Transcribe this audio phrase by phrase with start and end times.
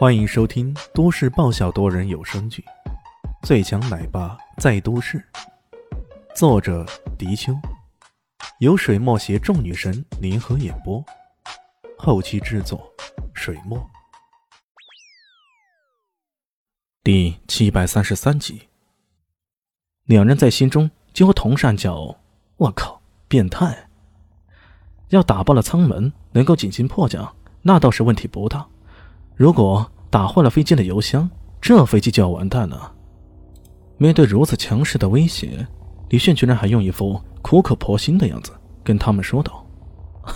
[0.00, 2.64] 欢迎收听都市爆笑多人有声剧
[3.46, 5.18] 《最强奶爸在都市》，
[6.34, 6.86] 作者：
[7.18, 7.52] 迪秋，
[8.60, 11.04] 由水墨携众女神联合演播，
[11.98, 12.90] 后期制作：
[13.34, 13.78] 水墨。
[17.04, 18.68] 第七百三十三集，
[20.04, 22.16] 两人在心中几乎同上叫
[22.56, 23.90] ：“我靠，变态！”
[25.10, 28.66] 要打爆了舱门，能够紧急迫降，那倒是问题不大。
[29.40, 31.26] 如果打坏了飞机的油箱，
[31.62, 32.92] 这飞机就要完蛋了。
[33.96, 35.66] 面对如此强势的威胁，
[36.10, 38.52] 李炫居然还用一副苦口婆心的样子
[38.84, 39.64] 跟他们说道：“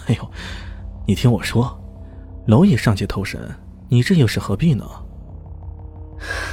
[0.08, 0.26] 哎呦，
[1.06, 1.78] 你听我说，
[2.46, 3.38] 蝼蚁尚且偷神，
[3.90, 4.86] 你这又是何必呢？”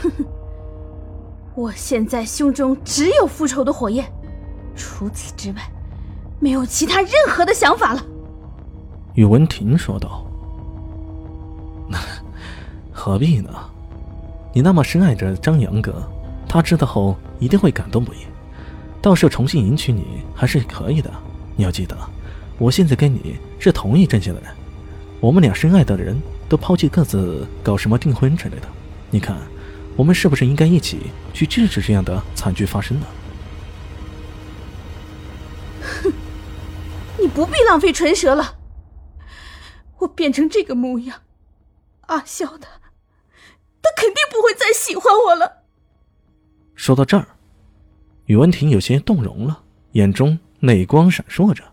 [0.03, 0.25] 哼哼，
[1.55, 4.11] 我现在胸中只有复仇的火焰，
[4.75, 5.61] 除此之外，
[6.41, 8.05] 没有其他任何的想法了。”
[9.15, 10.27] 宇文婷说道。
[13.03, 13.49] 何必呢？
[14.53, 16.07] 你那么深爱着张扬哥，
[16.47, 18.17] 他知道后一定会感动不已。
[19.01, 21.11] 到时候重新迎娶你还是可以的。
[21.55, 21.97] 你要记得，
[22.59, 24.51] 我现在跟你是同一阵线的人，
[25.19, 26.15] 我们俩深爱的人
[26.47, 28.67] 都抛弃各自搞什么订婚之类的。
[29.09, 29.35] 你看，
[29.95, 33.07] 我们是不是应该一起去制止这样的惨剧发生呢？
[36.03, 36.13] 哼，
[37.19, 38.57] 你不必浪费唇舌了。
[39.97, 41.21] 我变成这个模样，
[42.01, 42.67] 阿笑的。
[43.81, 45.63] 他肯定不会再喜欢我了。
[46.75, 47.27] 说到这儿，
[48.25, 51.63] 宇文婷有些动容了，眼中泪光闪烁着。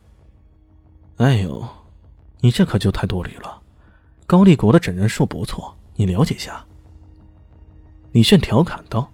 [1.16, 1.66] 哎呦，
[2.40, 3.62] 你这可就太多虑了。
[4.26, 6.64] 高丽国的整人术不错，你了解下。
[8.12, 9.10] 李炫调侃道：“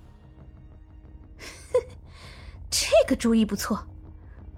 [2.71, 3.87] 这个主意不错，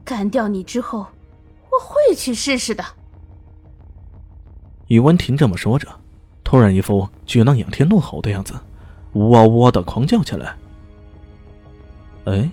[0.05, 1.07] 干掉你之后，
[1.71, 2.85] 我会去试试的。”
[4.89, 5.89] 宇文婷这么说着。
[6.47, 8.55] 突然，一副巨浪仰天怒吼的样子，
[9.15, 10.55] 呜哇呜哇的狂叫起来。
[12.27, 12.49] 哎，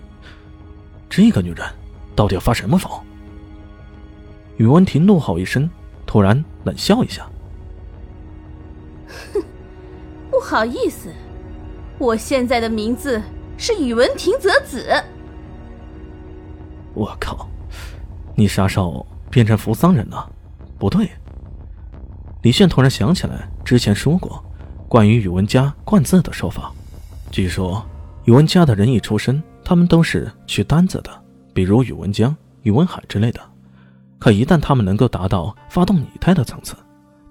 [1.08, 1.64] 这个女人
[2.16, 2.92] 到底要发什么疯？
[4.58, 5.70] 宇文婷怒吼一声，
[6.08, 7.30] 突然冷笑一下
[9.32, 9.44] ：“哼，
[10.32, 11.14] 不好意思，
[12.00, 13.22] 我现在的名字
[13.60, 14.92] 是宇文婷泽子。”
[16.96, 17.48] 我靠，
[18.34, 20.28] 你啥时候变成扶桑人了？
[20.80, 21.08] 不对。
[22.44, 24.44] 李炫突然想起来，之前说过
[24.90, 26.74] 关于宇文家冠字的说法。
[27.32, 27.82] 据说
[28.26, 31.10] 宇文家的人一出生，他们都是取单字的，
[31.54, 33.40] 比如宇文江、宇文海之类的。
[34.20, 36.76] 可一旦他们能够达到发动拟态的层次，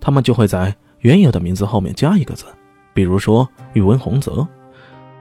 [0.00, 2.46] 他们就会在原有的名字后面加一个字，
[2.94, 4.48] 比如说宇文洪泽。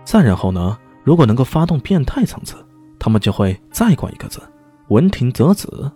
[0.06, 2.56] 再然后呢，如果能够发动变态层次，
[2.98, 4.42] 他们就会再冠一个字
[4.88, 5.92] 文婷泽子。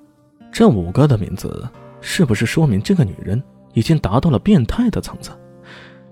[0.51, 1.65] 这五个的名字，
[2.01, 3.41] 是不是说明这个女人？
[3.75, 5.29] 已经达到了变态的层次，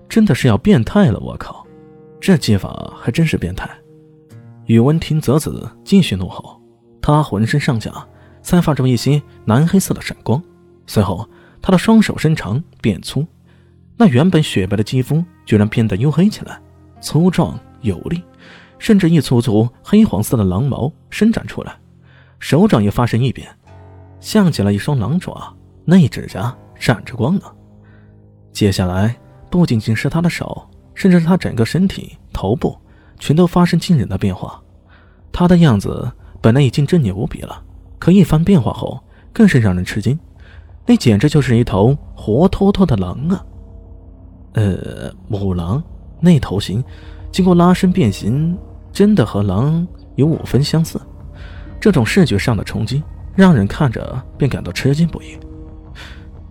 [0.08, 1.18] 真的是要变态了！
[1.18, 1.66] 我靠，
[2.20, 3.68] 这技法还真是变态。
[4.66, 6.60] 宇文庭泽子继续怒吼，
[7.00, 7.90] 他浑身上下
[8.42, 10.40] 散发着一些蓝黑色的闪光，
[10.86, 11.28] 随后
[11.60, 13.26] 他的双手伸长变粗，
[13.96, 16.60] 那原本雪白的肌肤居然变得黝黑起来，
[17.00, 18.22] 粗壮有力，
[18.78, 21.74] 甚至一簇簇黑黄色的狼毛伸展出来，
[22.38, 23.48] 手掌也发生异变，
[24.20, 25.54] 像极了一双狼爪，
[25.86, 26.54] 那指甲。
[26.84, 27.44] 闪着光呢。
[28.52, 29.16] 接下来，
[29.48, 32.76] 不仅仅是他的手，甚至是他整个身体、头部，
[33.18, 34.60] 全都发生惊人的变化。
[35.32, 36.12] 他的样子
[36.42, 37.62] 本来已经狰狞无比了，
[37.98, 39.02] 可一番变化后，
[39.32, 40.18] 更是让人吃惊。
[40.84, 43.42] 那简直就是一头活脱脱的狼啊！
[44.52, 45.82] 呃，母狼，
[46.20, 46.84] 那头型，
[47.32, 48.58] 经过拉伸变形，
[48.92, 51.00] 真的和狼有五分相似。
[51.80, 53.02] 这种视觉上的冲击，
[53.34, 55.38] 让人看着便感到吃惊不已。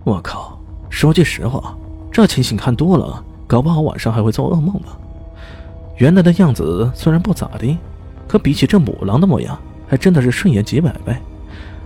[0.04, 0.60] 我靠！
[0.90, 1.76] 说句实话，
[2.12, 4.98] 这情形看多了，搞不好晚上还会做噩梦吧。
[5.98, 7.78] 原来的样子虽然不咋地，
[8.28, 11.16] 可比起这母狼的模样，还真的是顺眼几百倍。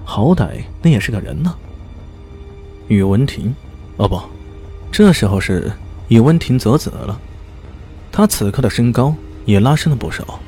[0.04, 1.54] 好歹那也是个人呢。
[2.88, 3.54] 宇文庭，
[3.98, 4.20] 哦不，
[4.92, 5.72] 这时候是
[6.08, 7.20] 宇文庭泽子了。
[8.12, 9.14] 他此刻的身高
[9.46, 10.40] 也拉伸了不少，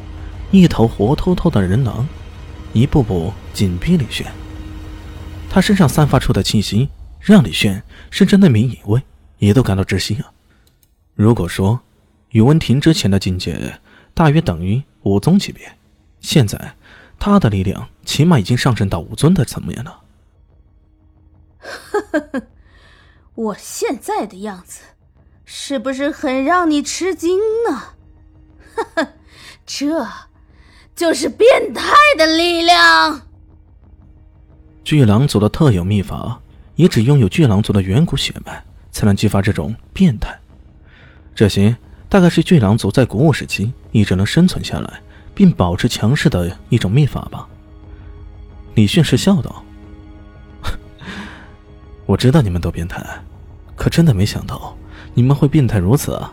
[0.51, 2.07] 一头活脱脱的人狼，
[2.73, 4.25] 一步步紧逼李轩。
[5.49, 6.89] 他身上散发出的气息。
[7.19, 9.01] 让李炫甚至那名隐卫
[9.37, 10.31] 也都感到窒息啊！
[11.13, 11.79] 如果说
[12.29, 13.79] 宇文庭之前的境界
[14.13, 15.77] 大约等于武宗级别，
[16.21, 16.75] 现在
[17.19, 20.01] 他的力量起码已经上升到武尊的层面了。
[21.59, 22.41] 呵呵呵，
[23.35, 24.81] 我现在的样子
[25.43, 27.37] 是不是很让你吃惊
[27.69, 27.95] 呢？
[28.75, 29.13] 哈哈，
[29.65, 30.07] 这
[30.95, 33.27] 就是变态的力量。
[34.83, 36.41] 巨狼族的特有秘法。
[36.79, 40.33] 也只拥有巨狼族的远古血脉才能激发这种变态。
[41.35, 41.75] 这些
[42.07, 45.01] 大概是巨狼族在古武时期一直能生存下来
[45.35, 47.45] 并保持强势的一种秘法吧。
[48.75, 49.61] 李迅是笑道
[52.07, 53.05] ：“我知道你们都变态，
[53.75, 54.73] 可真的没想到
[55.13, 56.31] 你们会变态如此啊！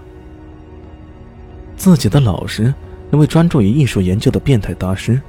[1.77, 2.73] 自己的老师，
[3.11, 5.21] 那位专注于艺术研究的变态大师，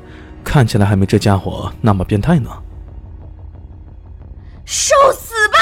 [0.43, 2.51] 看起来还没这家伙那么变态呢。”
[4.67, 5.57] 受死吧！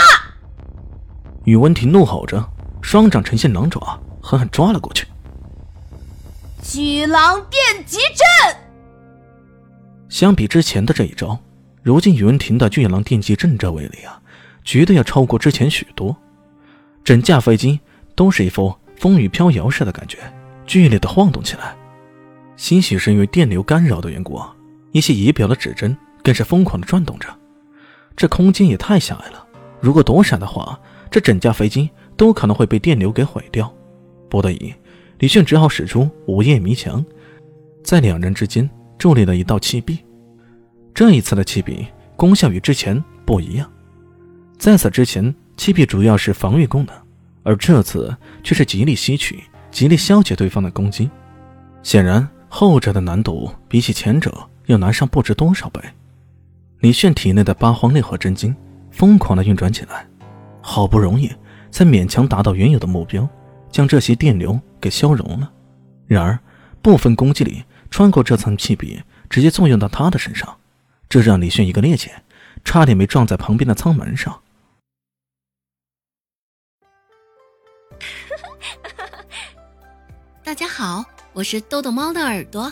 [1.43, 2.43] 宇文庭怒吼着，
[2.81, 5.05] 双掌呈现狼爪，狠狠抓了过去。
[6.63, 8.57] 巨狼电击阵。
[10.09, 11.37] 相比之前的这一招，
[11.83, 14.19] 如今宇文婷的巨狼电击阵这威力啊，
[14.63, 16.15] 绝对要超过之前许多。
[17.03, 17.79] 整架飞机
[18.15, 20.17] 都是一副风雨飘摇似的感觉，
[20.65, 21.75] 剧烈的晃动起来。
[22.57, 24.51] 兴许是因为电流干扰的缘故啊，
[24.93, 27.27] 一些仪表的指针更是疯狂的转动着。
[28.15, 29.45] 这空间也太狭隘了，
[29.79, 30.79] 如果躲闪的话，
[31.11, 33.71] 这整架飞机都可能会被电流给毁掉。
[34.29, 34.73] 不得已，
[35.19, 37.05] 李炫只好使出午夜迷墙，
[37.83, 39.99] 在两人之间筑立了一道气壁。
[40.93, 41.85] 这一次的气壁
[42.15, 43.69] 功效与之前不一样，
[44.57, 46.95] 在此之前，气壁主要是防御功能，
[47.43, 51.09] 而这次却是极力吸取、极力消解对方的攻击。
[51.83, 54.33] 显然，后者的难度比起前者
[54.67, 55.81] 要难上不知多少倍。
[56.85, 58.55] 李炫体内的八荒烈火真经
[58.91, 60.07] 疯狂的运转起来，
[60.61, 61.27] 好不容易
[61.71, 63.27] 才勉强达到原有的目标，
[63.71, 65.51] 将这些电流给消融了。
[66.05, 66.37] 然而，
[66.83, 69.01] 部分攻击力穿过这层气壁，
[69.31, 70.59] 直接作用到他的身上，
[71.09, 72.11] 这让李炫一个趔趄，
[72.63, 74.39] 差点没撞在旁边的舱门上。
[80.45, 81.03] 大家好，
[81.33, 82.71] 我是豆豆猫的耳朵。